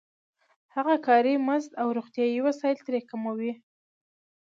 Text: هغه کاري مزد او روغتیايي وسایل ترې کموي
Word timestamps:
هغه 0.75 0.95
کاري 1.07 1.33
مزد 1.47 1.71
او 1.81 1.87
روغتیايي 1.97 2.39
وسایل 2.47 2.77
ترې 2.85 3.01
کموي 3.09 3.51